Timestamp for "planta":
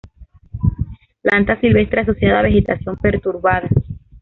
1.21-1.59